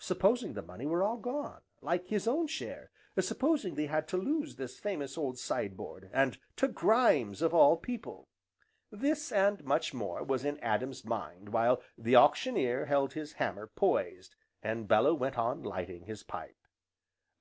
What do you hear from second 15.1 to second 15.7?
went on